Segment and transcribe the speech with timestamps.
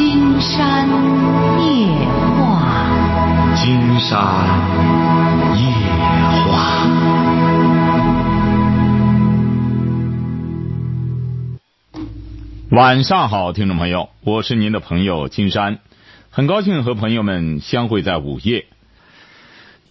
[0.00, 0.88] 金山
[1.60, 2.08] 夜
[2.38, 2.88] 话，
[3.54, 4.16] 金山
[5.54, 5.62] 夜
[6.48, 6.48] 话。
[12.70, 15.80] 晚上好，听众朋友，我是您的朋友金山，
[16.30, 18.64] 很高兴和朋友们相会在午夜。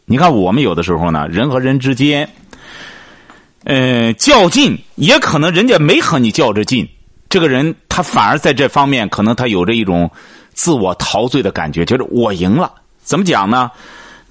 [0.06, 2.32] 你看，我们有的时候呢，人和人之间，
[3.64, 6.90] 呃，较劲，也可能人家没和你较着劲，
[7.30, 10.10] 这个人他反而在这方面可能他有着一种
[10.54, 12.74] 自我陶醉的感觉，觉得我赢了。
[13.02, 13.72] 怎么讲呢？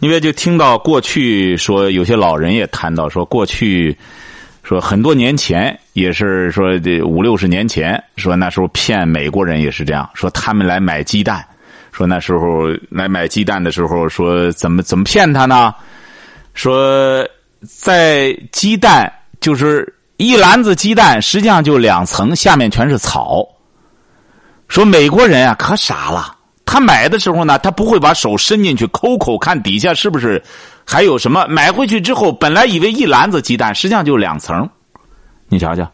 [0.00, 3.96] 因为就听到过去说，有些老人也谈到说，过去
[4.62, 11.44] 说很多年前也是说这五六十年前，说那时候骗美国人也是这样，说他们来买鸡蛋，
[11.90, 15.74] 说那时候来买鸡蛋的时候，说怎么怎么骗他呢？
[16.54, 17.26] 说
[17.62, 23.46] 在鸡蛋就是一篮子鸡蛋，实际上就两层，下面全是草。
[24.66, 26.36] 说美国人啊可傻了，
[26.66, 30.42] 他买的时候呢，他不会把手伸进去抠抠看底下是不是
[30.84, 31.46] 还有什么。
[31.46, 34.68] 买回去之后，本来以为一篮子鸡蛋，实际上就两层。
[35.48, 35.88] 你瞧瞧，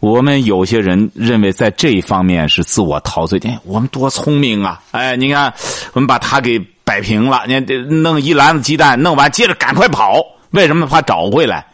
[0.00, 4.80] 我们有些人认为在这一方面是自我陶醉，哎，我们多聪明啊！
[4.92, 5.52] 哎，你看，
[5.92, 11.66] 我们把他给摆平了，你弄一篮子鸡蛋，弄完接着赶快跑，为什么怕找回来？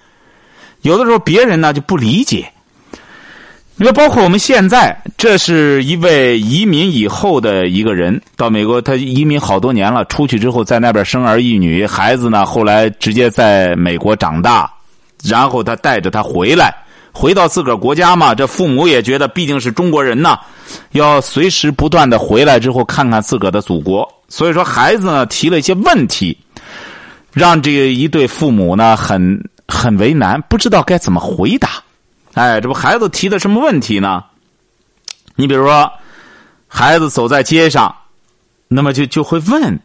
[0.83, 2.50] 有的时候别人呢就不理解。
[3.77, 14.70] 你说，包括我们现在，这是一位移民以后的一个人到美国，他移民好多年了，出去之后在那边生儿育女，孩子呢后来直接在美国长大，
[15.25, 16.75] 然后他带着他回来，
[17.11, 20.39] 回到自个儿国家嘛，这父母也觉得毕竟是中国人呐，
[20.92, 26.36] 要随时不断的回来之后看看自个儿的祖国，所以说孩子呢提了一些问题，
[27.33, 31.70] 让这一对父母呢很很为难，不知道该怎么回答。
[32.34, 34.24] 哎，这不孩子提的什么问题呢？
[35.36, 35.90] 你比如说，
[36.68, 37.94] 孩子走在街上，
[38.68, 39.80] 那么就就会问，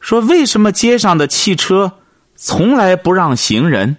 [0.00, 1.92] 说为什么街上的汽车
[2.34, 3.96] 从来不让行人？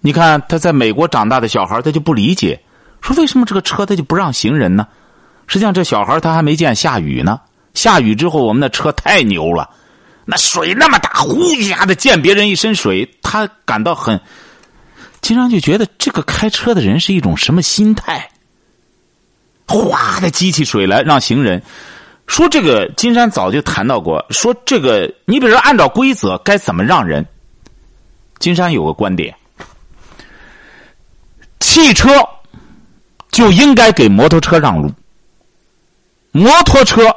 [0.00, 2.58] 你看他在美国长大的小孩，他就不理解，
[3.00, 4.86] 说为什么这个车他就不让行人呢？
[5.46, 7.40] 实际上，这小孩他还没见下雨呢。
[7.74, 9.68] 下雨之后，我们的车太牛了，
[10.30, 14.20] 那水那么大，呼一下子溅别人一身水，他感到很。
[15.22, 18.28] 经常就觉得这个开车的人是一种什么心态？
[19.66, 21.62] 哗的激起水来让行人
[22.26, 27.26] 说这个金山早就谈到过，说这个你比如说按照规则该怎么让人？
[28.38, 29.34] 金山有个观点：
[31.58, 32.10] 汽车
[33.30, 34.92] 就应该给摩托车让路，
[36.32, 37.10] 摩托车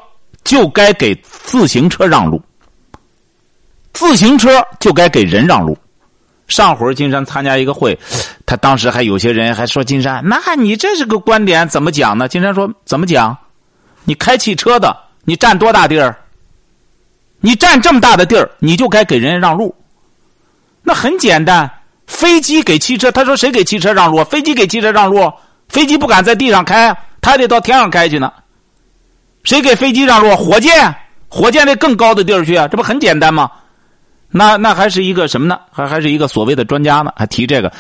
[0.46, 2.42] 就该给自行车让路，
[3.94, 5.78] 自行车就该给人让路。
[6.48, 7.98] 上回金山参加一个会，
[8.46, 12.28] 他当时还有些人还说金山，那你这是个观点怎么讲呢？
[12.28, 13.38] 金山说怎么讲？
[14.04, 16.18] 你开汽车的，你占多大地儿？
[17.40, 19.74] 你占这么大的地儿，你就该给人让路。
[20.84, 21.70] 那很简单，
[22.06, 24.24] 飞机给汽车，他说谁给汽车让路？
[24.26, 25.32] 飞机给汽车让路，
[25.70, 28.32] 飞机不敢在地上开，他得到天上开去呢。
[29.44, 30.36] 谁给飞机让路？
[30.36, 30.94] 火箭，
[31.30, 33.50] 火箭得更高的地儿去啊，这不很简单吗？
[34.32, 35.60] 那那还是一个什么呢？
[35.72, 37.12] 还还是一个所谓的专家呢？
[37.18, 37.72] 还提这个，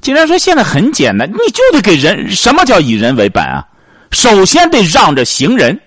[0.00, 3.64] 竟然说现在很简单，你就得给人什么叫以人为本啊？
[4.10, 5.80] 首先得让着行人，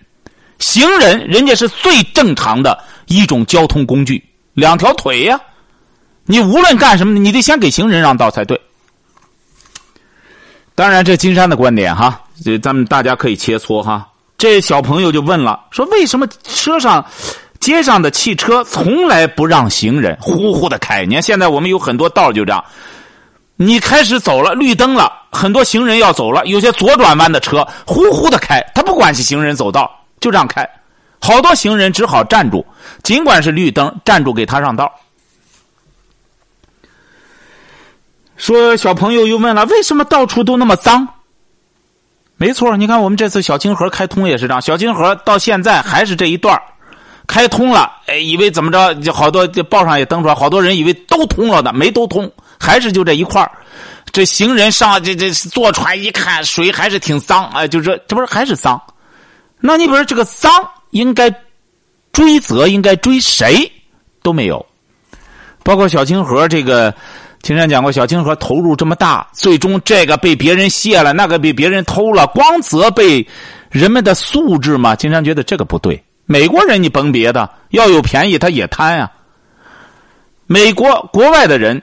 [0.59, 4.23] 行人人家是最正常的一种交通工具，
[4.53, 5.39] 两条腿呀。
[6.25, 8.59] 你无论干什么，你得先给行人让道才对。
[10.73, 14.07] 当然，这金山的观点哈，这咱们大家可以切磋哈。
[14.37, 17.05] 这小朋友就问了，说为什么车上？
[17.63, 21.05] 街上的汽车从来不让行人呼呼的开。
[21.05, 22.61] 你看现在我们有很多道就这样，
[23.55, 30.69] 你开始走了，绿灯了，很多行人要走了，有些左转弯的车呼呼的开，他不管是行人走道，就这样开，
[31.21, 32.65] 好多行人只好站住，
[33.01, 34.91] 尽管是绿灯，站住给他让道。
[38.35, 41.07] 说小朋友又问了，为什么到处都那么脏？
[42.35, 46.61] 没错，你看我们这次小清河开通也是这样，小清河到现在还是这一段
[47.33, 48.93] 开通了，哎，以为怎么着？
[49.01, 53.51] 就好多这报上也登出来，好多人以为都通了的，没都通，还是就这一块
[54.11, 58.79] 这行人上这这坐船一看，水还是挺脏，哎，就这这不是还是脏？
[59.59, 60.51] 那你比如这个脏，
[60.91, 61.33] 应该
[62.11, 63.71] 追责，应该追谁
[64.21, 64.63] 都没有。
[65.63, 66.93] 包括小清河这个，
[67.41, 73.27] 青山讲过，小清河投入这么大，最终这个被别人卸了，那个被别人偷了，光责备
[73.71, 74.95] 人们的素质嘛？
[74.95, 75.99] 青山觉得这个不对。
[76.33, 79.11] 美国人，你甭别的，要有便宜他也贪呀。
[80.47, 81.79] 美国国外的人，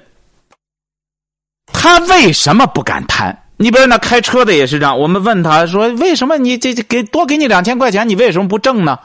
[1.72, 3.44] 他为什么不敢贪？
[3.58, 8.98] 你比如那开车的也是这样，我们问他说：“为什么你这这给多给你两千块钱，你为什么不挣呢？”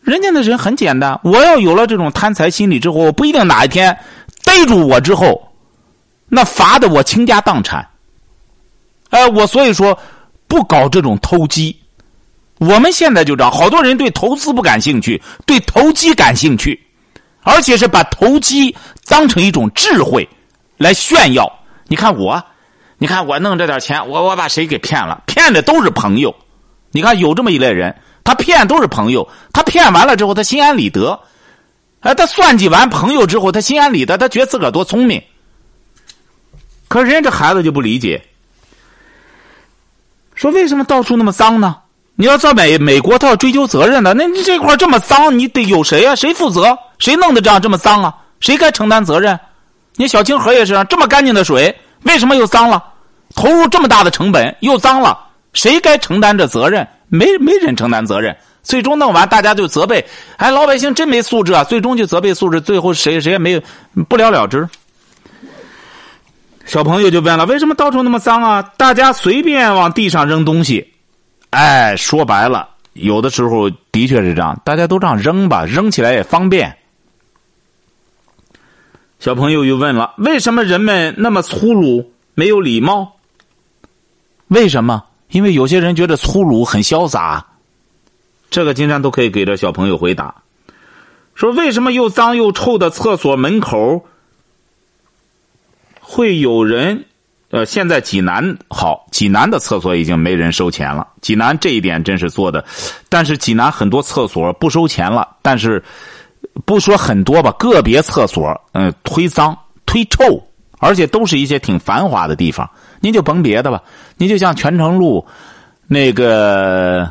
[0.00, 3.94] 人家那人很简单，我要有了这种贪财心理之后，我不一定哪一天
[4.42, 5.52] 逮住我之后，
[6.30, 7.86] 那罚的我倾家荡产。
[9.10, 9.98] 哎，我所以说
[10.46, 11.78] 不搞这种投机。
[12.58, 16.78] 我们现在就这样，好多人对投资不感兴趣，对投机感兴趣，
[17.42, 18.74] 而且是把投机
[19.06, 20.28] 当成一种智慧
[20.76, 21.50] 来炫耀。
[21.86, 22.42] 你看我，
[22.98, 25.22] 你看我弄这点钱，我我把谁给骗了？
[25.26, 26.34] 骗的都是朋友。
[26.90, 27.94] 你看有这么一类人，
[28.24, 31.18] 他骗都是朋友，他骗完了之后，他心安理得。
[32.00, 35.22] 哎，他算计完朋友之后，他心安理得，他觉得自个儿多聪明。
[36.88, 38.22] 可是人家这孩子就不理解，
[40.34, 41.76] 说为什么到处那么脏呢？
[42.20, 46.16] 你要在美美国，他要追究责任的，那你这块这么脏，你得有谁啊？
[46.16, 46.76] 谁负责？
[46.98, 48.12] 谁弄的这样这么脏啊？
[48.40, 49.38] 谁该承担责任？
[49.94, 51.72] 你小清河也是啊，这么干净的水，
[52.02, 52.82] 为什么又脏了？
[53.36, 55.16] 投入这么大的成本又脏了，
[55.52, 56.84] 谁该承担这责任？
[57.06, 60.04] 没没人承担责任，最终弄完大家就责备，
[60.38, 61.62] 哎，老百姓真没素质啊！
[61.62, 63.62] 最终就责备素质，最后谁谁也没有
[64.08, 64.68] 不了了之。
[66.66, 68.60] 小朋友就问了：为什么到处那么脏啊？
[68.76, 70.94] 大家随便往地上扔东西。
[71.50, 76.76] 哎，说白了，有的时候的确是这样，大家都这样扔吧，扔起来也方便。
[79.18, 83.16] 小朋友又问了：为什么人们那么粗鲁，没有礼貌？
[84.46, 85.04] 为什么？
[85.30, 87.44] 因为有些人觉得粗鲁很潇洒。
[88.50, 90.36] 这个金山都可以给这小朋友回答。
[91.34, 94.06] 说为什么又脏又臭的厕所门口
[96.00, 97.04] 会有人？
[97.50, 101.08] 呃，现在济南好，济南的厕所已经没人收钱了。
[101.22, 102.62] 济南这一点真是做的，
[103.08, 105.26] 但是济南很多厕所不收钱了。
[105.40, 105.82] 但是
[106.66, 109.56] 不说很多吧，个别厕所嗯忒脏
[109.86, 110.46] 忒臭，
[110.78, 112.68] 而且都是一些挺繁华的地方。
[113.00, 113.82] 您就甭别的吧，
[114.18, 115.26] 您就像泉城路
[115.86, 117.10] 那个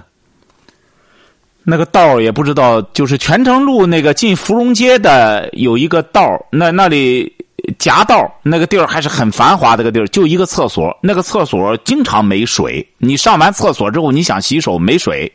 [1.63, 7.33] 那个道也不知道，就是泉城路那个进芙蓉街的有一个道那那里。
[7.80, 12.88] 夹道那个地儿还是很繁华的个地儿，就一个厕所，那个厕所经常没水。
[12.98, 15.31] 你上完厕所之后，你想洗手没水，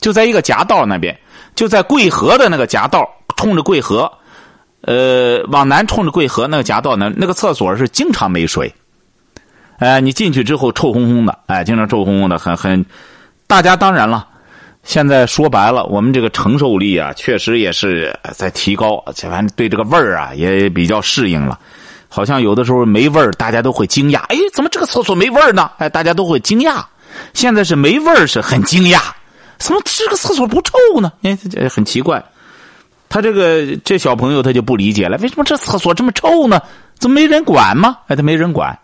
[0.00, 1.16] 就在一个夹道那边，
[1.54, 4.10] 就在贵河的那个夹道，冲着贵河，
[4.82, 8.72] 呃，往南冲着贵河那个夹道呢，那个厕所是经常没水。
[9.78, 12.84] 哎，你进去之后臭烘烘的，哎，经常臭烘烘的，很很。
[13.46, 14.27] 大家当然了，
[14.88, 21.58] 现在说白了，我们这个承受力啊，确实也是在提高，且反正对这个味儿啊也比较适应了。
[22.08, 24.20] 好像有的时候没味儿，大家都会惊讶。
[24.28, 25.70] 哎，怎么这个厕所没味儿呢？
[25.76, 26.82] 哎，大家都会惊讶。
[27.34, 28.98] 现在是没味儿，是很惊讶。
[29.58, 31.12] 怎么这个厕所不臭呢？
[31.20, 31.36] 哎，
[31.68, 32.24] 很奇怪。
[33.10, 36.62] 他这个这小朋友他就不理解了，为什么这厕所这么臭呢？
[36.98, 37.98] 怎么没人管吗？
[38.06, 38.78] 哎，他没人管。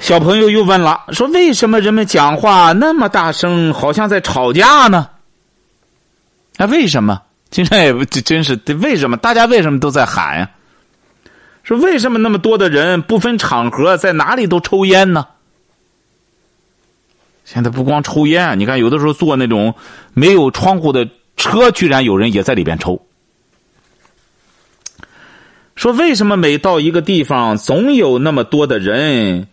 [0.00, 5.10] 小朋友又问了，说为什么人们讲话那么大声，好像在吵架呢？
[6.56, 7.20] 啊，为什么？
[7.50, 9.16] 金山也这真是为什么？
[9.18, 10.50] 大家为什么都在喊呀？
[11.62, 15.26] 说为什么那么多的人不分场合在哪里都抽烟呢？
[17.44, 19.74] 现在不光抽烟，你看有的时候坐那种
[20.14, 23.04] 没有窗户的车，居然有人也在里边抽。
[25.76, 29.48] 说为什么每到一个地方，总有那么多的人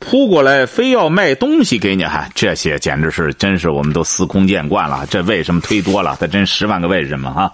[0.00, 2.04] 扑过来，非要卖东西给你？
[2.04, 5.06] 哈，这些简直是真是我们都司空见惯了。
[5.08, 6.16] 这为什么忒多了？
[6.18, 7.52] 他真十万个为什么哈？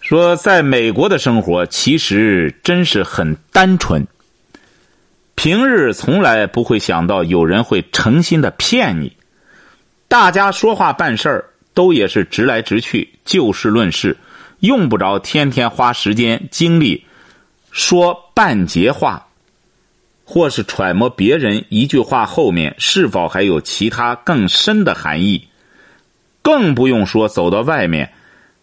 [0.00, 4.06] 说，在美国的生活其实真是很单纯。
[5.34, 9.16] 平日从来不会想到有人会诚心的骗你，
[10.06, 14.18] 大家说话办事儿都也是直来直去，就事论事，
[14.58, 17.06] 用不着天天花时间精力
[17.70, 19.28] 说半截话，
[20.32, 25.48] 或是揣摩别人一句话后面是否还有其他更深的含义，
[26.40, 28.12] 更不用说走到外面。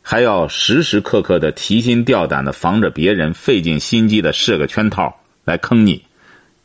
[0.02, 6.02] 还要时时刻刻的提心吊胆的防着别人费尽心机的设个圈套来坑你，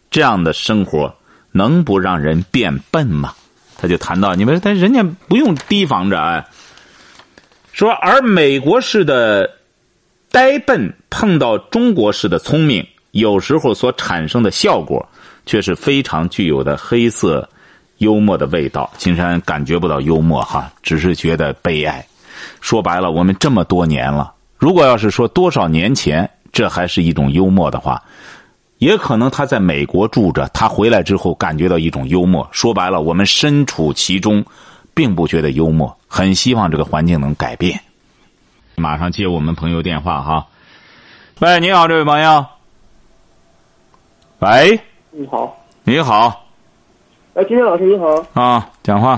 [0.09, 1.13] 这样的生活
[1.51, 3.35] 能不让人变笨吗？
[3.77, 6.49] 他就谈到，你们但人家不用提防着啊，
[7.73, 9.51] 说而美国式的
[10.31, 15.07] 呆笨碰到中国式的聪明，有时候所产生的效果
[15.47, 17.49] 却是非常具有的黑色
[17.99, 18.91] 幽默的味道。
[18.97, 22.05] 金山感觉不到幽默哈，只是觉得悲哀。
[22.61, 28.03] 说白了，我们这么多年了，如果要是说多少年前这还是一种幽默的话，
[28.79, 32.49] 也可能他在美国住着，他回来之后感觉到一种幽默。
[32.51, 34.45] 说白了，我们身处其中，
[34.95, 37.79] 并不觉得幽默，很希望这个环境能改变。
[38.75, 40.47] 马上接我们朋友电话哈，
[41.41, 42.62] 喂，你好，这位朋友。
[44.43, 44.77] 喂，
[45.13, 46.45] 你好，你好。
[47.35, 49.13] 哎，金天老师你好，啊，讲话。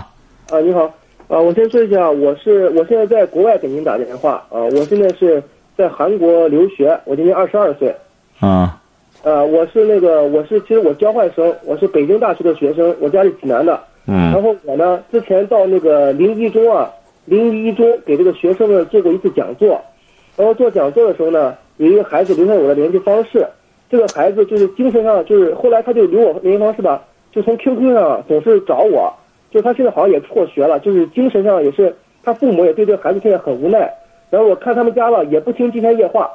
[0.50, 0.82] 啊你好，
[1.28, 5.42] 啊我先说一下，我是我现在在国外给您打电话，啊我现在是
[5.78, 7.96] 在韩国留学，我今年二十二岁，
[8.38, 8.78] 啊。
[9.22, 14.30] 呃我是那个我是其实我交换生，我是北京大学的学生，我家是济南的，嗯。
[14.30, 16.90] 然嗯后我呢之前到那个临沂中啊，
[17.24, 19.80] 临沂一中给这个学生们做过一次讲座，
[20.36, 23.46] 然后做讲座的时候呢，有一个孩子留下我的联系方式，
[23.94, 29.14] 这个孩子就是精神上就是后来他就留我联系方式吧，就从 QQ 上总是找我，
[29.52, 33.88] 就他现在好像也辍学了，就是精神上也是他父母也对这个孩子现在很无奈，
[34.30, 36.28] 然后我看他们家了也不听金山夜话，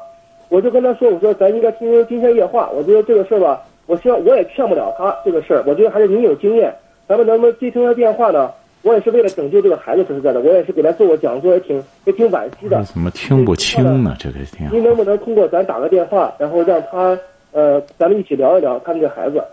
[0.48, 6.74] 我就跟他说我说咱应该听听金山夜话，我觉得这个事儿吧，我希望我也劝不了他这个事儿，我觉得还是您有经验，
[7.10, 8.50] 咱们能不能接听他电话呢？
[8.82, 12.82] 我也是为了拯救这个孩子，说实在的，我也是给他做过讲座，也挺也挺惋惜的。
[12.84, 14.16] 怎么听不清呢？
[14.18, 17.20] 这个电您能不能通过咱打个电话，然后让他
[17.52, 19.44] 呃，咱们一起聊一聊他们这孩子？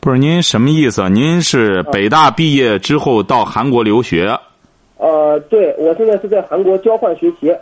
[0.00, 1.08] 不是您什么意思？
[1.08, 4.38] 您是北大毕业之后到韩国留学？
[4.98, 7.54] 呃，对我现在是在韩国交换学习，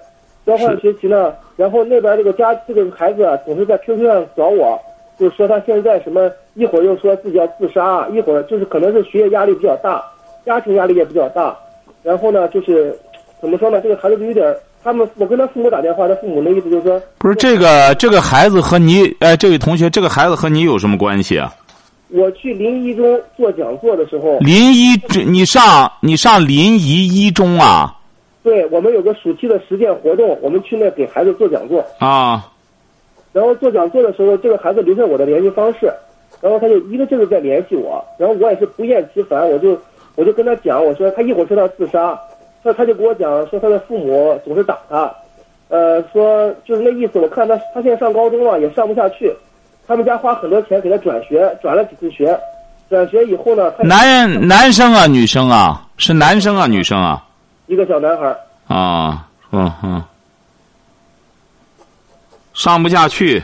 [0.44, 4.78] 交换学习呢，然后那边这个家这个孩子啊，总是在 QQ 上找我，
[5.18, 10.04] 就是说他现在什么一会儿又说自己要自杀，一会儿就是可能是学业压力比较大，
[10.44, 11.56] 家庭压力也比较大，
[12.02, 12.96] 然后呢就是
[13.40, 21.52] 怎么说呢，这个孩子就有点儿，他们我跟他父母打电话，他父母的意思就是说，不是这个这个孩子和你哎，这位同学，这个孩子和你有什么关系啊？
[22.08, 27.94] 我去临沂中做讲座的时候，临沂这你上你上临沂一中啊
[28.42, 31.82] 对我们有个暑期的实践活动，我们去那给孩子做讲座。
[31.98, 32.48] 啊
[33.32, 35.90] 然后做讲座的时候，这个孩子留下我的联系方式，
[36.42, 39.80] 然后他就一个劲儿地在联系我，然后我也是不厌其烦，我就
[40.16, 42.18] 我就跟他讲，我说他一会儿说他自杀，
[42.62, 45.12] 他他就跟我讲说他的父母总是打他，
[45.68, 49.34] 呃，说就是那意思，我看他他现在上高中了，也上不下去，
[49.86, 52.38] 他们家花很多钱给他转学，转了几次学，
[52.88, 57.26] 转学以后呢，他男男生啊女生啊是男生啊女生啊
[57.66, 58.38] 一个小男孩儿，
[58.68, 60.02] 啊嗯嗯，
[62.54, 63.42] 上不下去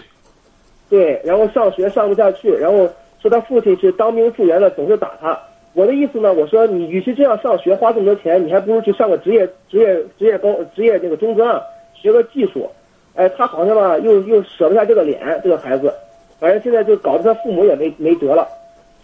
[0.89, 2.89] 对，然后上学上不下去，然后
[3.21, 5.39] 说他父亲是当兵复员了，总是打他。
[5.79, 11.63] 我的意思呢，我说你与其这样上学花这么多钱，你还不如去上个职业职业职业高职业这个中专啊，
[11.95, 12.69] 学个技术。
[13.15, 15.95] 哎，他好像吧又又舍不下这个脸，这个孩子，
[16.41, 18.49] 反正现在就搞得他父母也没没辙了。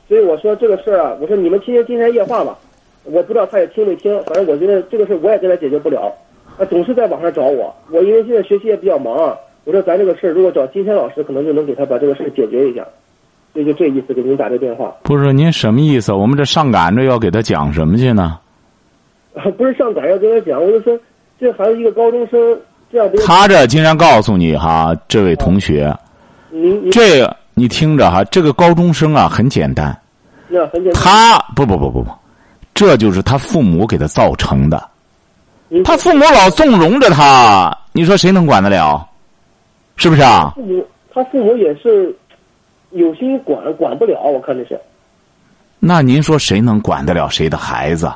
[0.09, 2.59] 所以我说这个事儿啊，我说你们听听金山夜话吧，
[3.05, 6.13] 我不知道他也听没听，反正我觉得这个事儿我也跟他解决不了，
[6.59, 12.85] 他总是在网上找我，我因为现在学习也比较忙啊，我说咱这个事儿如果找金山老师，可能就能给他把这个事解决一下，
[13.55, 16.13] 所以就这意思给您打这电话，不是您什么意思？
[16.13, 18.39] 我们这上赶着要给他讲什么去呢？
[19.57, 20.99] 不是上赶要跟他讲，我就说
[21.39, 22.39] 这孩子一个高中生
[22.91, 25.97] 这样他这竟然告诉你哈，这位同学，
[26.51, 29.97] 您您这个你听着哈，这个高中生啊很简单，
[30.49, 32.11] 那很简单，他不不不不不，
[32.75, 34.83] 这就是他父母给他造成的。
[35.69, 39.09] 您他父母老纵容着他，你说谁能管得了？
[39.97, 40.53] 是不是啊？
[40.57, 42.15] 父母他父母也是
[42.95, 44.81] 有心管管不了，我看这是。
[45.79, 48.11] 那您说谁能管得了谁的孩子？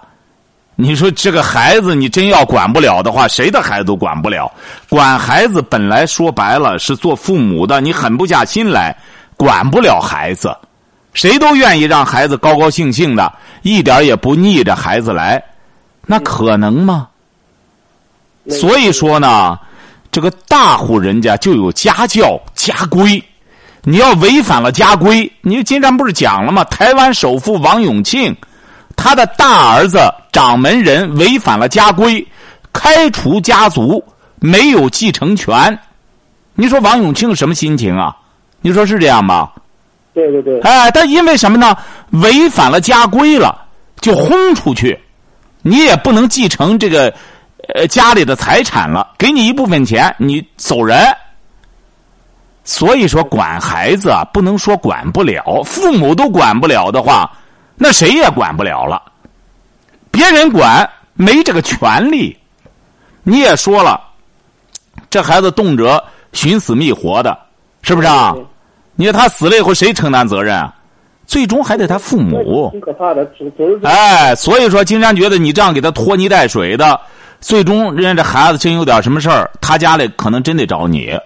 [0.76, 4.50] 你说这个孩子，你真要管不了的话，谁的孩子都管不了。
[4.88, 8.96] 管孩子本来说白了是做父母的，你狠不下心来，
[9.36, 10.56] 管不了孩子。
[11.14, 13.32] 谁都愿意让孩子高高兴兴的，
[13.62, 15.42] 一点也不逆着孩子来，
[16.06, 17.08] 那可能吗？
[18.48, 19.58] 所以说呢，
[20.12, 23.20] 这个大户人家就有家教家规，
[23.88, 26.62] 你要违反了家规，你金山不是讲了吗？
[26.64, 28.36] 台湾首富王永庆，
[28.94, 29.98] 他的大儿子
[30.30, 32.22] 掌门人违反了家规，
[32.70, 34.04] 开除家族，
[34.40, 35.78] 没有继承权。
[36.54, 38.14] 你说王永庆什么心情啊？
[38.60, 39.54] 你说是这样吧？
[40.12, 41.74] 对对对，哎，他因为什么呢？
[42.10, 43.56] 违反了家规了，
[44.02, 45.00] 就轰出去，
[45.62, 47.10] 你也不能继承这个
[47.72, 50.98] 呃家里的财产了，给你一部分钱，你走人。
[52.68, 57.32] 所以说，管孩子啊，不能说管不了，父母都管不了的话，
[57.76, 59.02] 那谁也管不了了。
[60.10, 62.36] 别人管没这个权利。
[63.22, 63.98] 你也说了，
[65.08, 65.98] 这孩子动辄
[66.34, 67.38] 寻死觅活的，
[67.80, 68.34] 是不是啊？
[68.96, 70.74] 你说他死了以后谁承担责任啊？
[71.26, 72.68] 最终还得他父母。
[72.72, 77.00] 挺可怕的，总总是哎，所以说金山觉得你这样给他拖泥带水的，
[77.40, 81.18] 最终人家这孩子真有点什么事儿，他家里可能真得找你。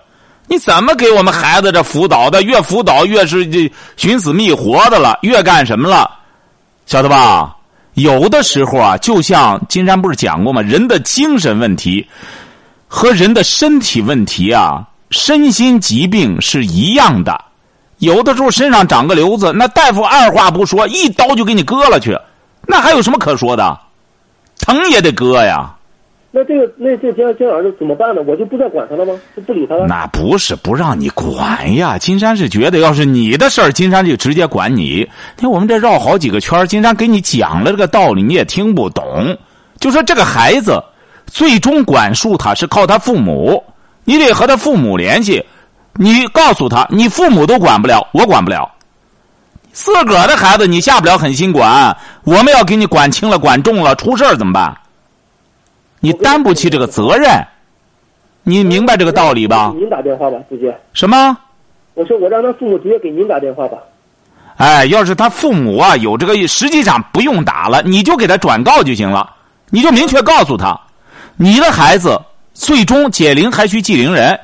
[0.46, 2.42] 你怎么给我们孩子这辅导的？
[2.42, 6.10] 越辅导越是这寻死觅活的了，越干什么了？
[6.84, 7.56] 晓得吧？
[7.94, 10.60] 有的时候啊，就像金山不是讲过吗？
[10.60, 12.06] 人的精神问题
[12.88, 17.38] 和人的身体问题啊，身心疾病是一样的。
[17.98, 22.18] 有的时候身上长个瘤子，那大夫二话不说，一刀就给你割了去，
[22.66, 23.78] 那还有什么可说的？
[24.58, 25.72] 疼也得割呀。
[26.34, 28.22] 那这个那这金金老师怎么办呢？
[28.26, 29.12] 我就不再管他了吗？
[29.36, 29.86] 就不理他了？
[29.86, 35.06] 那不是不让你管呀，金山是觉得要是你的事儿，金山就直接管你。
[35.36, 39.36] 你看我们这绕好几个圈，金山给你讲了这个道理，你也听不懂。
[39.78, 40.82] 就说这个孩子，
[41.26, 43.62] 最终管束他是靠他父母，
[44.04, 45.44] 你得和他父母联系。
[45.96, 48.72] 你告诉他，你父母都管不了，我管不了。
[49.72, 54.74] 自个儿的孩子你下不了狠心管，我们要给你管轻了、管重了，出事儿怎么办？
[56.04, 57.30] 你担不起这个责任，
[58.42, 59.72] 你明白这个道理吧？
[59.78, 60.76] 您打电话吧，直接。
[60.92, 61.38] 什么？
[61.94, 63.78] 我说我让他父母直接给您打电话吧。
[64.56, 69.30] 哎，要是他父母啊有这个，实际上不用打了，你就给他转告就行了。
[69.70, 70.76] 你就明确告诉他，
[71.36, 72.20] 你的孩子
[72.52, 74.36] 最终解铃还需系铃人。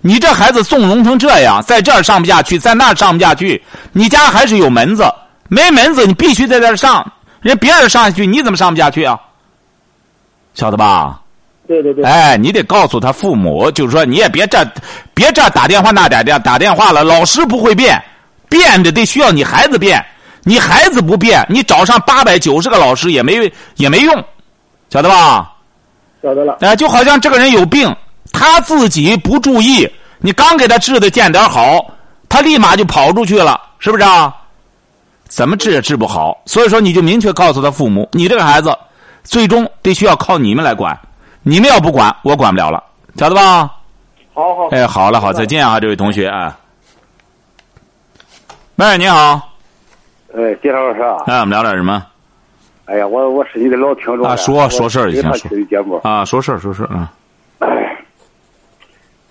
[0.00, 5.04] 你这孩子纵容成这样，在这儿上不下去，在那儿上不下去，你家还是有门子，
[5.48, 7.06] 没门子你必须在这儿上，
[7.40, 9.18] 人别人上下去，你怎么上不下去啊？
[10.54, 11.20] 晓得吧？
[11.66, 12.04] 对对对。
[12.04, 14.64] 哎，你得告诉他父母，就是说你也别这，
[15.12, 17.02] 别这打电话那打电打电话了。
[17.04, 18.02] 老师不会变，
[18.48, 20.04] 变的得需要你孩子变。
[20.46, 24.24] 你孩子不变，你找上八百九十个老师也没 也没用，
[24.90, 25.54] 晓得吧？
[26.22, 26.58] 晓得了。
[26.60, 27.90] 哎，就好像这个人有病，
[28.30, 31.82] 他自己不注意，你刚给他治的见点好，
[32.28, 34.34] 他立马就跑出去了，是不是啊？
[35.28, 36.38] 怎么治也治不好。
[36.44, 38.76] 所以说，你就明确告诉他父母，你这个孩子。
[39.24, 40.96] 最终得需要靠你们来管，
[41.42, 42.82] 你们要不管，我管不了了，
[43.16, 43.74] 晓得吧？
[44.32, 44.68] 好好。
[44.68, 46.56] 哎，好了，好，再见啊，这位同学啊。
[48.76, 49.50] 喂，你好。
[50.36, 51.16] 哎，介绍老师啊。
[51.26, 52.04] 哎，我们聊点什么？
[52.86, 54.26] 哎呀，我我是你的老听众。
[54.26, 55.66] 啊，说说事儿就行。
[55.68, 57.12] 节目啊，说事儿，说事儿啊。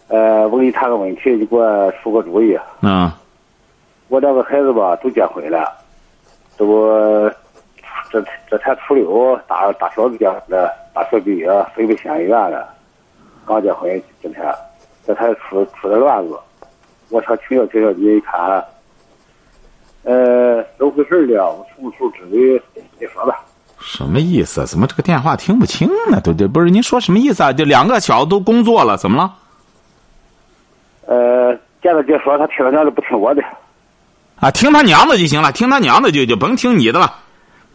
[0.07, 2.57] 呃，我给你谈个问题，你给我出个主意。
[2.81, 3.11] 嗯。
[4.07, 5.71] 我两个孩子吧，都结婚了，
[6.57, 7.31] 这不。
[8.13, 12.69] 这这才初六，大大小子结了，大学毕业，分配县医院了，
[13.43, 14.45] 刚结婚今天，
[15.03, 16.37] 这才出出的乱子。
[17.09, 18.63] 我想请教请教你，看，
[20.03, 21.51] 呃，怎么回事了？
[21.51, 22.61] 我出不出知的？
[22.99, 23.43] 你说吧。
[23.79, 24.63] 什么意思？
[24.67, 26.21] 怎么这个电话听不清呢？
[26.23, 27.51] 对对，不是您说什么意思啊？
[27.51, 29.33] 这两个小子都工作了，怎么了？
[31.07, 33.41] 呃，见他姐说他听他娘的，不听我的。
[34.35, 37.21] 啊，听他娘的就行了，听他娘的就就甭听你的了。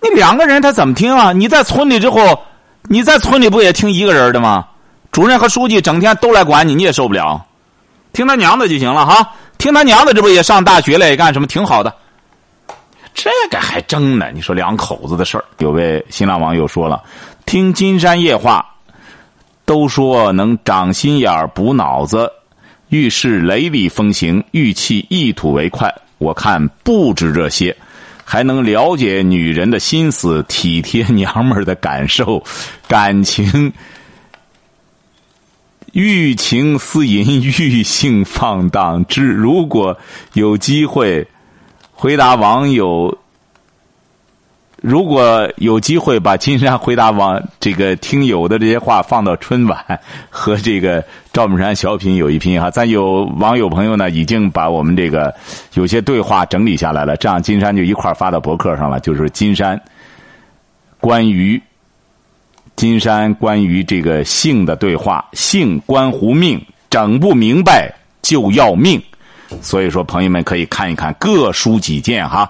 [0.01, 1.33] 你两个人他怎么听啊？
[1.33, 2.41] 你在村里之后，
[2.85, 4.67] 你在村里不也听一个人的吗？
[5.11, 7.45] 主任和书记整天都来管你，你也受不了。
[8.13, 11.95] 听他娘的就行了哈，听他娘的，这不也上大学了，也干什么，挺好的。
[13.15, 14.31] 这个还争呢？
[14.33, 15.45] 你说两口子的事儿。
[15.59, 17.03] 有位新浪网友说了，
[17.47, 18.65] 听金山夜话，
[19.65, 22.31] 都说能长心眼儿、补脑子，
[22.89, 25.93] 遇事雷厉风行，遇气一吐为快。
[26.19, 27.77] 我看不止这些。
[28.31, 32.45] 还能了解女人的心思，体贴娘们的感受，
[32.87, 33.73] 感情
[35.93, 39.29] 欲情思淫，欲性放荡之。
[39.29, 39.99] 如果
[40.35, 41.27] 有机会
[41.93, 43.17] 回答网友。
[44.81, 55.35] 如果有机会把金山回答网这个听友的这些话放到春晚和这个赵本山小品有一拼哈，咱有网友朋友呢已经把我们这个
[55.75, 59.01] 有些对话整理下来了，这样金山就一块发到博客上了。
[59.01, 59.81] 就是金山
[61.01, 61.61] 关于
[62.77, 69.03] 金山关于这个性的对话，性关乎命，整不明白就要命，
[69.61, 72.49] 所以说朋友们可以看一看，各抒己见哈。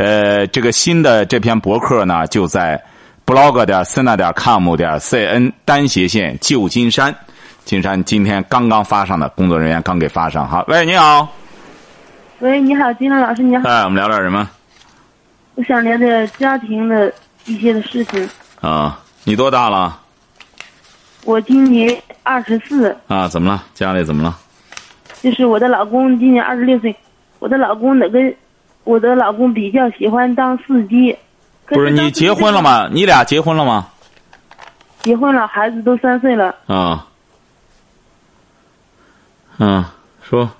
[0.00, 2.82] 呃，这个新的这篇博客呢，就在
[3.26, 7.14] blog 点 sina 点 com 点 cn 单斜线旧金山。
[7.66, 10.48] 金山今天刚刚发上的，工作人员刚给发上。
[10.48, 11.28] 哈，喂，你好。
[12.38, 13.68] 喂，你好，金山老师，你好。
[13.68, 14.48] 哎，我们聊点什么？
[15.56, 17.12] 我想聊点家庭的
[17.44, 18.26] 一些的事情。
[18.62, 20.00] 啊，你多大了？
[21.26, 22.96] 我今年二十四。
[23.06, 23.62] 啊，怎么了？
[23.74, 24.34] 家里怎么了？
[25.20, 26.96] 就是我的老公今年二十六岁，
[27.38, 28.18] 我的老公那个。
[28.84, 31.16] 我的老公比较喜欢当司机，
[31.66, 32.88] 不是你结婚了吗？
[32.92, 33.88] 你俩结婚了吗？
[35.00, 36.54] 结婚了，孩子都三岁了。
[36.66, 37.06] 啊，
[39.58, 39.84] 嗯，
[40.22, 40.50] 说。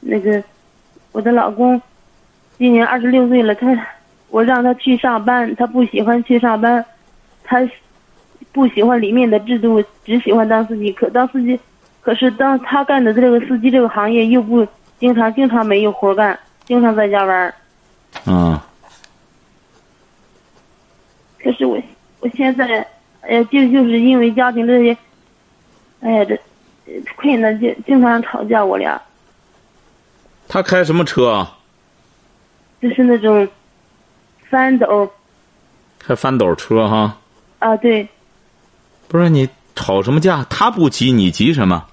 [0.00, 0.42] 那个，
[1.12, 1.80] 我的老公
[2.58, 3.66] 今年二十六岁了，他
[4.28, 6.84] 我让他去上班，他不喜欢去上班，
[7.44, 7.58] 他
[8.52, 10.92] 不喜欢里面的制度，只喜欢当司机。
[10.92, 11.58] 可当司机，
[12.00, 14.66] 可是当他干的这个司机这个行业又不
[14.98, 16.38] 经常，经常没有活干。
[16.70, 17.52] 经常在家玩儿，
[18.26, 18.56] 嗯。
[21.42, 21.76] 可是我，
[22.20, 22.86] 我现在，
[23.22, 24.96] 哎呀，就就是因为家庭这些，
[25.98, 26.40] 哎呀，这
[27.16, 29.02] 困难，经经常吵架，我俩。
[30.46, 31.44] 他开什么车？
[32.80, 33.48] 就是那种
[34.48, 35.10] 翻斗
[35.98, 37.18] 开翻斗车哈？
[37.58, 38.08] 啊，对，
[39.08, 40.46] 不是你吵什么架？
[40.48, 41.84] 他不急，你急什么？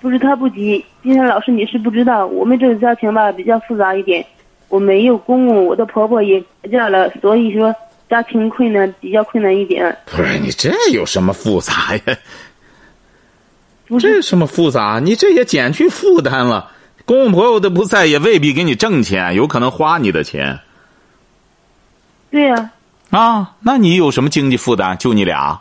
[0.00, 4.24] 不是他不急，金山老师你是不知道，我们这个家庭吧比较复杂一点，
[4.68, 7.74] 我没有公公，我的婆婆也改嫁了，所以说
[8.08, 9.96] 家庭困难比较困难一点。
[10.06, 12.16] 不是你这有什么复杂呀？
[13.86, 15.00] 不是这什么复杂？
[15.02, 16.72] 你这也减去负担了。
[17.04, 20.60] 公公婆婆都不在，也未必给你挣钱，有可能花你的钱
[22.30, 22.70] 对呀、
[23.08, 23.54] 啊。
[23.60, 24.98] 那你有什么经济负担？
[24.98, 25.58] 就你俩，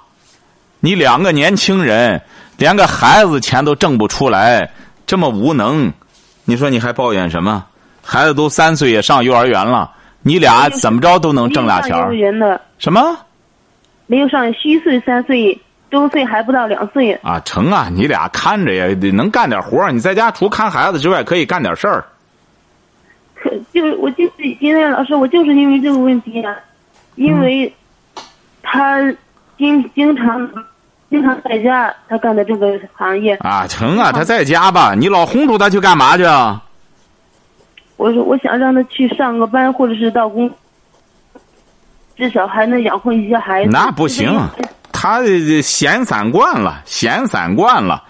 [0.82, 2.22] 你两个年轻人，
[2.58, 4.70] 连个孩子钱都挣不出来，
[5.06, 5.92] 这么无能，
[6.46, 7.66] 你说你还抱怨什么？
[8.04, 9.92] 孩子都三岁也上幼儿园了，
[10.22, 12.14] 你俩怎么着都能挣俩钱儿
[12.80, 13.18] 什么？
[14.06, 15.60] 没有上虚岁三岁，
[15.92, 17.14] 周岁还不到两岁。
[17.16, 17.90] 啊，成啊！
[17.92, 22.06] 你俩看着呀，得能干点活儿你在家除看孩子之外，可以干点事儿。
[23.36, 26.56] 可 就是我就是今天老师，我就是因为这个问题啊，
[27.16, 27.72] 因为
[28.64, 29.00] 他
[29.58, 30.50] 经经常
[31.10, 36.62] 经常在家，他干的这个行业，啊，成啊，他在家吧，你老轰出他去干嘛去啊？
[37.96, 40.52] 我说我想让他去上个班，或者是到工，
[42.16, 43.70] 至少还能养活一些孩子。
[43.72, 44.38] 那不行
[44.92, 48.04] 他这闲散惯了，闲散惯了，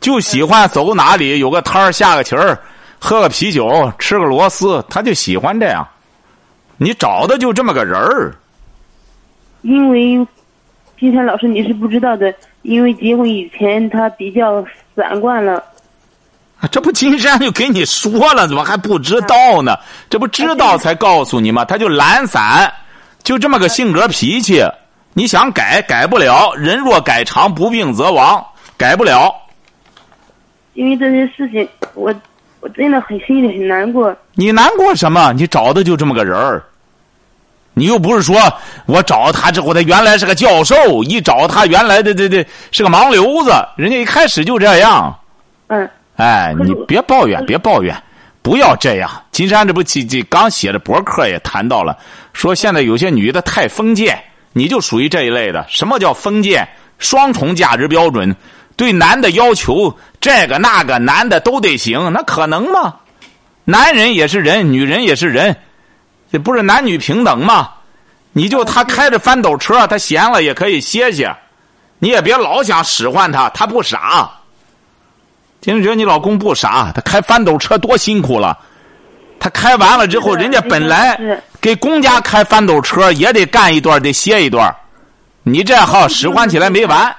[0.00, 2.58] 就喜欢走哪里有个摊儿下个棋儿，
[3.00, 5.86] 喝个啤酒，吃个螺丝，他就喜欢这样。
[6.76, 8.34] 你找的就这么个人儿，
[9.62, 10.26] 因为
[10.98, 15.62] 金山老师你是不知道的，因为结婚以前他比较散惯了。
[16.60, 19.76] 啊这不金山就给你说了，怎么还不知道呢？
[20.08, 21.64] 这不知道才告诉你吗？
[21.64, 22.72] 他就懒散，
[23.22, 24.62] 就这么个性格脾气。
[25.12, 28.44] 你想改改不了，人若改常，不病则亡，
[28.76, 29.32] 改不了。
[30.72, 32.12] 因为这些事情，我
[32.60, 34.16] 我真的很心里很难过。
[34.34, 35.32] 你难过什么？
[35.32, 36.64] 你找的就这么个人儿，
[37.74, 38.36] 你又不是说
[38.86, 45.14] 我找他之后，他原来是个教授，一找他原来的这这是个盲流子，人家一开始就这样。
[45.66, 47.94] 嗯，哎，你别抱怨，别抱怨，
[48.42, 49.10] 不要这样。
[49.32, 51.96] 金山这不这这刚写的博客也谈到了，
[52.32, 54.18] 说现在有些女的太封建，
[54.52, 55.66] 你就属于这一类的。
[55.68, 56.66] 什么叫封建？
[57.00, 58.34] 双重价值标准，
[58.76, 62.94] 对男的要求这个那个，男的都得行，那可能吗？
[63.64, 65.54] 男人也是人，女人也是人，
[66.34, 67.70] 这不是男女平等吗？
[68.32, 71.32] 你就他开着翻斗车，他闲了也可以歇歇，
[72.00, 74.28] 你也别老想使唤他，他不傻。
[75.60, 78.58] 金觉得你老公不傻，他开翻斗车多辛苦了。
[79.38, 84.74] 他开完了之后，人家本来是给公家开翻斗车也得干一段，得歇一段。
[85.44, 87.14] 你这号使唤起来没完。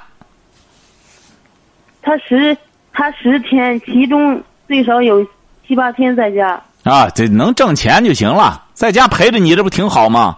[2.01, 2.57] 他十
[2.91, 5.25] 他十天，其中最少有
[5.65, 10.37] 七八天在家，啊，这能挣钱就行了，在家陪着你，这不挺好吗？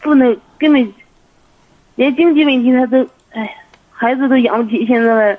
[0.00, 0.92] 不能根本
[1.94, 3.54] 连经济问题他都哎，
[3.92, 5.38] 孩子都养不起，现在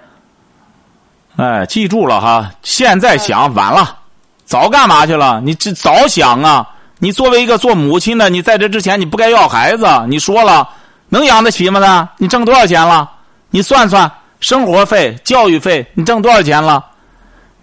[1.35, 3.97] 哎，记住了哈，现在想晚了，
[4.45, 5.41] 早干嘛去了？
[5.43, 6.69] 你这早想啊！
[6.99, 9.87] 你作为一个做母亲的，你在这之前你不该要孩子。
[10.07, 10.69] 你说了，
[11.07, 11.79] 能养得起吗？
[11.79, 13.09] 他，你挣多少钱了？
[13.49, 16.85] 你算算生活费、教育费，你挣多少钱了？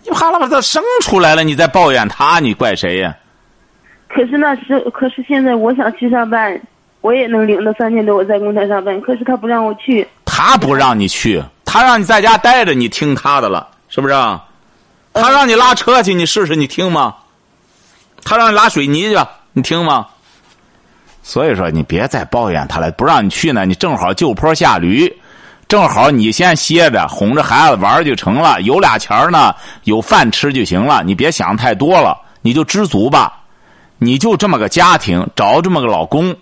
[0.02, 3.14] 你哈喇把他生出来了，你再抱怨他，你怪谁呀？
[4.16, 6.58] 可是那时可是现在我想去上班，
[7.02, 10.08] 我也能领到三千多，我在工厂上班，可是他不让我去。
[10.24, 14.42] 他不让你去，他让你在家待着，你听他的了，是不是啊？
[15.12, 17.14] 他让你拉车去，你试试，你听吗？
[18.24, 19.18] 他让你拉水泥去，
[19.52, 20.06] 你听吗？
[21.22, 25.14] 所以说，你别再抱怨他了，不让你去呢，你正好就坡下驴，
[25.68, 33.42] 正好你先歇着，哄着孩子玩就成了，有俩钱儿呢，有饭吃就行了，你别想太多了，你就知足吧。
[33.98, 36.36] 你就这么个家庭，找这么个老公，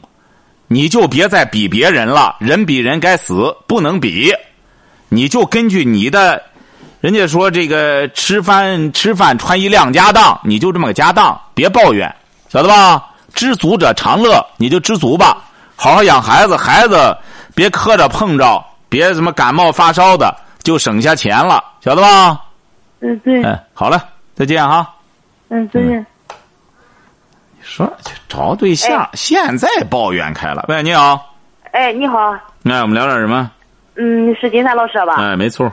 [0.66, 4.34] 你就别再比别人了，人比人该死，不能比。
[5.08, 6.42] 你就根据你的，
[7.00, 12.12] 人家说这个吃饭吃饭穿衣亮家当，你就这么个家当，别抱怨，
[12.48, 13.10] 晓得吧？
[13.32, 15.44] 知足者常乐，你就知足吧，
[15.76, 17.16] 好好养孩子，孩子
[17.54, 22.40] 别磕着碰着，别什么感冒发烧的，就省下钱了，晓得吧？
[23.00, 24.02] 嗯，对，哎，好了，
[24.34, 24.88] 再见哈。
[25.48, 26.04] 嗯，再见。
[27.64, 27.90] 说
[28.28, 30.64] 找对象，现在抱怨开了。
[30.68, 31.34] 喂，你好，
[31.72, 32.30] 哎，你好，
[32.64, 33.50] 哎，我们聊点什么？
[33.96, 35.14] 嗯，是金山老师吧？
[35.18, 35.70] 哎，没错。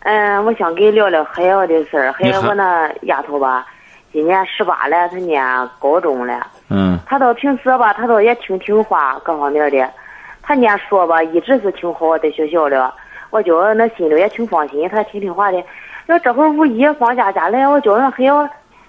[0.00, 2.12] 嗯，我想跟你聊聊海瑶的事儿。
[2.12, 3.66] 海你好瑶我那丫头吧，
[4.12, 5.42] 今年十八了，她念
[5.78, 6.46] 高中了。
[6.68, 9.90] 嗯她倒平时吧，她倒也挺听话，各方面的。
[10.42, 12.76] 她念书吧，一直是挺好，在学校里，
[13.30, 15.62] 我觉得那心里也挺放心，她挺听话的。
[16.06, 18.48] 要这会儿五一放假家来，我叫人还要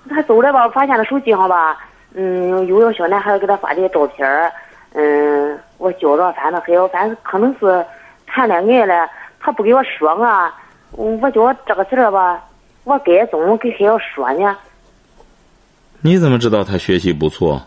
[0.10, 1.78] 他走了吧，我发现了手机上吧，
[2.14, 4.52] 嗯，有个小男孩给他发的照片儿，
[4.94, 7.86] 嗯，我觉着反正还要，反正可能是
[8.28, 10.54] 谈恋爱了，他不给我说啊，
[10.92, 12.44] 我觉着这个事儿吧，
[12.84, 14.58] 我该怎么给还要说呢？
[16.02, 17.62] 你怎么知道他学习不错？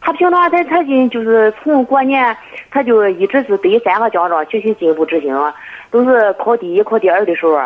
[0.00, 2.36] 他平常他他就就是从过年，
[2.70, 5.34] 他就一直是对三个奖状学习进步之星，
[5.90, 7.60] 都是考第一、考第二的时候。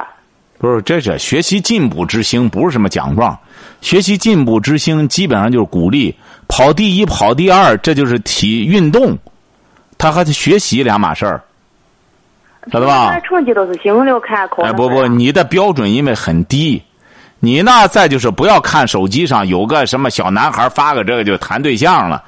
[0.59, 3.39] 不是，这是学习进步之星，不是什么奖状。
[3.81, 6.15] 学习进步之星基本上就是鼓励
[6.49, 9.17] 跑第一、跑第二，这就是体运动，
[9.97, 11.41] 他和他学习两码事儿，
[12.73, 13.19] 晓得吧？
[13.21, 14.63] 成绩都是行了，看考。
[14.63, 16.83] 哎，不不，你的标准因为很低。
[17.41, 17.87] 你呢？
[17.87, 22.25] 再就是不要看手机上有个什么小男孩发个这个就谈对象了，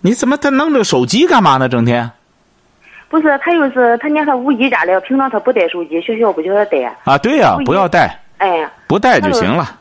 [0.00, 1.68] 你怎么他弄这个手机干嘛呢？
[1.68, 2.10] 整天？
[3.20, 6.94] 不是他又是他念他五一家里，平常他不带手机，学校不叫他带。
[7.04, 8.18] 啊，对呀，不要带。
[8.36, 8.70] 哎。
[8.86, 9.80] 不带就行了。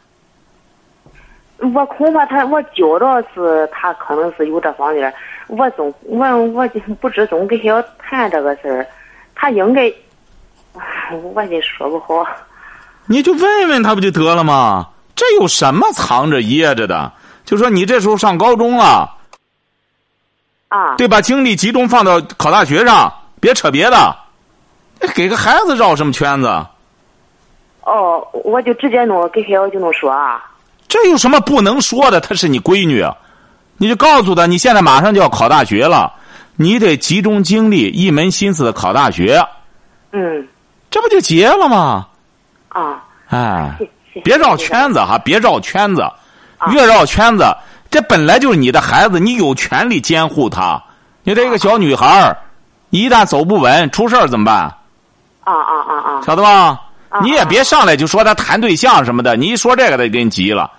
[1.57, 5.13] 我恐怕他，我觉着是他可能是有这方面，
[5.47, 6.67] 我总我我
[7.01, 8.87] 不知总跟小谈这个事儿，
[9.35, 9.91] 他应该，
[11.33, 12.25] 我也说不好。
[13.05, 14.87] 你就问问他不就得了吗？
[15.13, 17.11] 这有什么藏着掖着的？
[17.43, 19.13] 就说你这时候上高中了，
[20.67, 21.21] 啊，对吧？
[21.21, 23.13] 精力集中放到考大学上，
[23.45, 24.15] 别扯别的，
[25.13, 26.47] 给个孩子绕什么圈子？
[27.83, 30.43] 哦，我就直接弄给孩子就能说啊。
[30.87, 32.19] 这有什么不能说的？
[32.19, 33.05] 她是你闺女，
[33.77, 36.11] 你就告诉她，你现在马上就要考大学了，
[36.55, 39.39] 你得集中精力，一门心思的考大学。
[40.11, 40.47] 嗯，
[40.89, 42.07] 这不就结了吗？
[42.69, 43.77] 啊，哎，
[44.23, 46.03] 别绕圈子哈，别绕圈子，
[46.71, 47.45] 越绕圈子，
[47.91, 50.81] 这本来就是你的孩子，你有权利监护他。
[51.21, 52.35] 你这一个小女孩
[52.95, 54.55] 儿，一旦走不稳，出事儿怎么办？
[55.43, 56.21] 啊啊啊啊！
[56.25, 56.81] 晓得吧？
[57.21, 60.71] 你也别上来就说他谈对象什么的，你一说这个他就给你急了。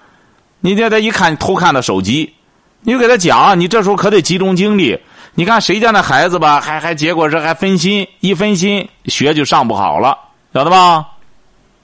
[0.61, 2.35] 你这他一看偷看的手机，
[2.81, 4.99] 你就给他讲，你这时候可得集中精力。
[5.35, 10.19] 你看谁家那孩子吧，还还结果是还分心，一分心学就上不好了，
[10.53, 11.07] 晓得吧？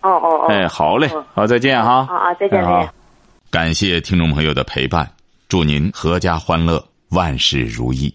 [0.00, 0.46] 哦哦哦！
[0.48, 2.06] 哎，好嘞，好，再见哈！
[2.10, 2.90] 啊啊，再见，再见！
[3.50, 5.08] 感谢听众朋友的陪伴，
[5.48, 8.12] 祝您阖家欢乐，万事如意。